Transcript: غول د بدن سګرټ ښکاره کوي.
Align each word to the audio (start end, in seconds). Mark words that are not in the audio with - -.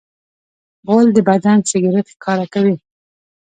غول 0.87 1.07
د 1.13 1.17
بدن 1.29 1.57
سګرټ 1.69 2.07
ښکاره 2.13 2.45
کوي. 2.53 2.75